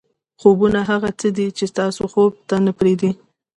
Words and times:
خوبونه 0.39 0.79
هغه 0.89 1.09
څه 1.19 1.27
دي 1.37 1.47
چې 1.57 1.65
تاسو 1.79 2.03
خوب 2.11 2.31
ته 2.49 2.55
نه 2.65 2.71
پرېږدي. 2.79 3.11